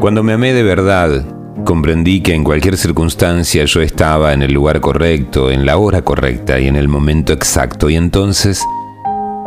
Cuando 0.00 0.22
me 0.22 0.32
amé 0.32 0.54
de 0.54 0.62
verdad, 0.62 1.26
comprendí 1.66 2.22
que 2.22 2.34
en 2.34 2.42
cualquier 2.42 2.78
circunstancia 2.78 3.66
yo 3.66 3.82
estaba 3.82 4.32
en 4.32 4.40
el 4.40 4.50
lugar 4.50 4.80
correcto, 4.80 5.50
en 5.50 5.66
la 5.66 5.76
hora 5.76 6.00
correcta 6.00 6.58
y 6.58 6.68
en 6.68 6.76
el 6.76 6.88
momento 6.88 7.34
exacto, 7.34 7.90
y 7.90 7.96
entonces 7.96 8.64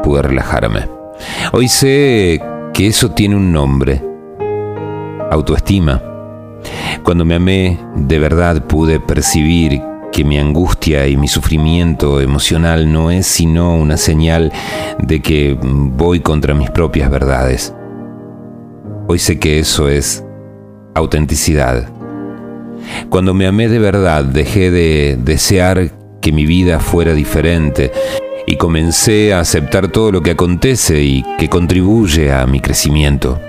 pude 0.04 0.22
relajarme. 0.22 0.88
Hoy 1.54 1.68
sé 1.68 2.40
que 2.72 2.86
eso 2.86 3.10
tiene 3.10 3.36
un 3.36 3.52
nombre, 3.52 4.00
autoestima. 5.32 6.04
Cuando 7.02 7.26
me 7.26 7.34
amé, 7.34 7.80
de 7.96 8.20
verdad 8.20 8.68
pude 8.68 9.00
percibir 9.00 9.82
que 10.12 10.24
mi 10.24 10.38
angustia 10.38 11.08
y 11.08 11.18
mi 11.18 11.28
sufrimiento 11.28 12.22
emocional 12.22 12.94
no 12.94 13.10
es 13.10 13.26
sino 13.26 13.76
una 13.76 13.98
señal 13.98 14.52
de 15.00 15.20
que 15.20 15.58
voy 15.60 16.20
contra 16.20 16.54
mis 16.54 16.70
propias 16.70 17.10
verdades. 17.10 17.74
Hoy 19.08 19.18
sé 19.18 19.40
que 19.40 19.58
eso 19.58 19.90
es 19.90 20.24
autenticidad. 20.94 21.90
Cuando 23.10 23.34
me 23.34 23.48
amé 23.48 23.70
de 23.70 23.80
verdad, 23.80 24.24
dejé 24.24 24.72
de 24.72 25.18
desear 25.20 25.92
que 26.22 26.32
mi 26.32 26.46
vida 26.46 26.80
fuera 26.80 27.14
diferente 27.14 27.92
y 28.46 28.58
comencé 28.58 29.34
a 29.34 29.40
aceptar 29.40 29.88
todo 29.90 30.12
lo 30.12 30.22
que 30.22 30.32
acontece 30.32 31.02
y 31.02 31.26
que 31.38 31.50
contribuye 31.50 32.32
a 32.32 32.46
mi 32.46 32.60
crecimiento. 32.60 33.40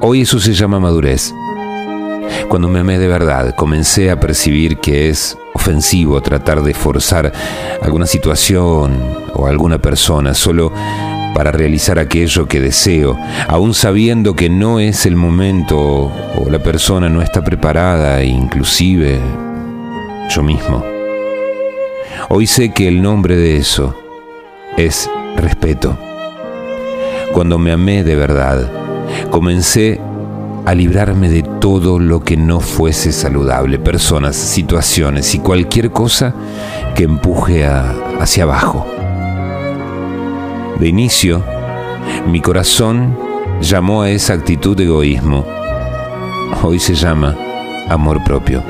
Hoy 0.00 0.22
eso 0.22 0.38
se 0.38 0.52
llama 0.52 0.80
madurez. 0.80 1.32
Cuando 2.48 2.68
me 2.68 2.80
amé 2.80 2.98
de 2.98 3.08
verdad, 3.08 3.54
comencé 3.54 4.10
a 4.10 4.20
percibir 4.20 4.78
que 4.78 5.08
es 5.08 5.38
ofensivo 5.54 6.20
tratar 6.20 6.62
de 6.62 6.74
forzar 6.74 7.32
alguna 7.80 8.06
situación 8.06 8.98
o 9.34 9.46
alguna 9.46 9.78
persona 9.78 10.34
solo 10.34 10.72
para 11.34 11.52
realizar 11.52 11.98
aquello 11.98 12.46
que 12.46 12.60
deseo, 12.60 13.18
aún 13.48 13.74
sabiendo 13.74 14.34
que 14.34 14.50
no 14.50 14.80
es 14.80 15.06
el 15.06 15.16
momento 15.16 15.78
o 15.78 16.50
la 16.50 16.58
persona 16.58 17.08
no 17.08 17.22
está 17.22 17.42
preparada, 17.42 18.22
inclusive 18.22 19.18
yo 20.28 20.42
mismo. 20.42 20.84
Hoy 22.28 22.46
sé 22.46 22.72
que 22.72 22.88
el 22.88 23.02
nombre 23.02 23.36
de 23.36 23.56
eso 23.56 23.94
es 24.76 25.10
respeto. 25.36 25.98
Cuando 27.32 27.58
me 27.58 27.72
amé 27.72 28.04
de 28.04 28.14
verdad, 28.14 28.70
comencé 29.30 30.00
a 30.64 30.74
librarme 30.74 31.28
de 31.28 31.42
todo 31.42 31.98
lo 31.98 32.22
que 32.22 32.36
no 32.36 32.60
fuese 32.60 33.10
saludable, 33.10 33.78
personas, 33.78 34.36
situaciones 34.36 35.34
y 35.34 35.40
cualquier 35.40 35.90
cosa 35.90 36.34
que 36.94 37.04
empuje 37.04 37.66
hacia 37.66 38.44
abajo. 38.44 38.86
De 40.82 40.88
inicio, 40.88 41.44
mi 42.26 42.40
corazón 42.40 43.16
llamó 43.60 44.02
a 44.02 44.10
esa 44.10 44.32
actitud 44.32 44.76
de 44.76 44.82
egoísmo. 44.82 45.46
Hoy 46.60 46.80
se 46.80 46.96
llama 46.96 47.36
amor 47.88 48.24
propio. 48.24 48.64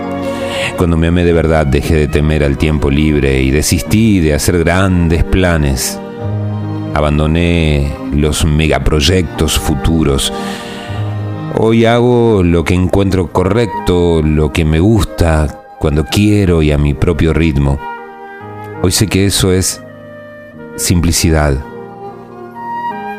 Cuando 0.76 0.98
me 0.98 1.06
amé 1.06 1.24
de 1.24 1.32
verdad 1.32 1.66
dejé 1.66 1.94
de 1.94 2.08
temer 2.08 2.44
al 2.44 2.58
tiempo 2.58 2.90
libre 2.90 3.40
y 3.40 3.50
desistí 3.50 4.20
de 4.20 4.34
hacer 4.34 4.58
grandes 4.58 5.24
planes. 5.24 5.98
Abandoné 6.92 7.90
los 8.14 8.44
megaproyectos 8.44 9.58
futuros. 9.58 10.34
Hoy 11.56 11.86
hago 11.86 12.42
lo 12.42 12.62
que 12.62 12.74
encuentro 12.74 13.32
correcto, 13.32 14.20
lo 14.20 14.52
que 14.52 14.66
me 14.66 14.80
gusta, 14.80 15.62
cuando 15.78 16.04
quiero 16.04 16.60
y 16.60 16.72
a 16.72 16.76
mi 16.76 16.92
propio 16.92 17.32
ritmo. 17.32 17.78
Hoy 18.82 18.92
sé 18.92 19.06
que 19.06 19.24
eso 19.24 19.50
es 19.50 19.82
simplicidad, 20.76 21.71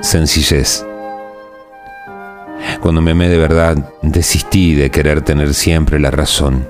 sencillez. 0.03 0.85
Cuando 2.81 3.01
me 3.01 3.11
amé 3.11 3.29
de 3.29 3.37
verdad, 3.37 3.77
desistí 4.01 4.75
de 4.75 4.91
querer 4.91 5.21
tener 5.21 5.53
siempre 5.53 5.99
la 5.99 6.11
razón 6.11 6.67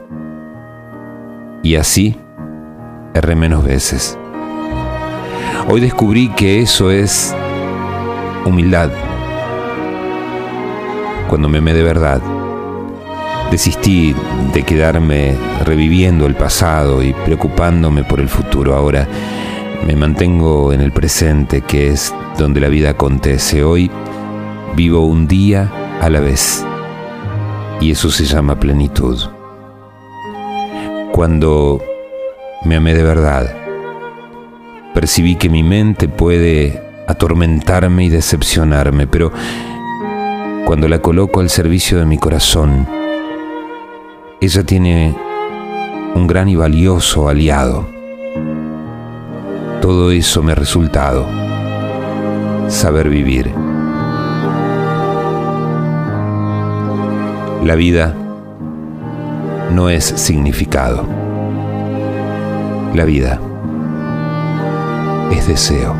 y 1.63 1.75
así 1.75 2.15
erré 3.15 3.35
menos 3.35 3.65
veces. 3.65 4.17
Hoy 5.67 5.81
descubrí 5.81 6.29
que 6.29 6.61
eso 6.61 6.91
es 6.91 7.35
humildad. 8.45 8.91
Cuando 11.27 11.49
me 11.49 11.57
amé 11.57 11.73
de 11.73 11.83
verdad, 11.83 12.21
desistí 13.49 14.15
de 14.53 14.63
quedarme 14.63 15.35
reviviendo 15.63 16.27
el 16.27 16.35
pasado 16.35 17.01
y 17.01 17.13
preocupándome 17.13 18.03
por 18.03 18.19
el 18.19 18.29
futuro. 18.29 18.75
Ahora 18.75 19.07
me 19.85 19.95
mantengo 19.95 20.71
en 20.71 20.81
el 20.81 20.91
presente, 20.91 21.61
que 21.61 21.89
es 21.89 22.13
donde 22.37 22.61
la 22.61 22.69
vida 22.69 22.91
acontece. 22.91 23.63
Hoy 23.63 23.91
vivo 24.75 25.05
un 25.05 25.27
día 25.27 25.71
a 26.01 26.09
la 26.09 26.19
vez 26.19 26.65
y 27.81 27.91
eso 27.91 28.09
se 28.09 28.25
llama 28.25 28.59
plenitud 28.59 29.19
cuando 31.11 31.81
me 32.65 32.77
amé 32.77 32.93
de 32.95 33.03
verdad. 33.03 33.55
Percibí 34.93 35.35
que 35.35 35.49
mi 35.49 35.63
mente 35.63 36.07
puede 36.07 36.81
atormentarme 37.07 38.05
y 38.05 38.09
decepcionarme, 38.09 39.05
pero 39.05 39.31
cuando 40.65 40.87
la 40.87 40.99
coloco 40.99 41.41
al 41.41 41.49
servicio 41.49 41.99
de 41.99 42.05
mi 42.05 42.17
corazón, 42.17 42.87
ella 44.39 44.63
tiene 44.63 45.15
un 46.15 46.25
gran 46.25 46.47
y 46.47 46.55
valioso 46.55 47.27
aliado. 47.27 47.92
Todo 49.83 50.11
eso 50.11 50.41
me 50.41 50.53
ha 50.53 50.55
resultado 50.55 51.27
saber 52.69 53.09
vivir. 53.09 53.53
La 57.65 57.75
vida 57.75 58.15
no 59.71 59.89
es 59.89 60.05
significado. 60.05 61.05
La 62.93 63.03
vida 63.03 63.41
es 65.33 65.47
deseo. 65.49 65.93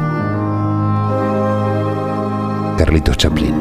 Carlitos 2.77 3.17
Chaplin. 3.17 3.53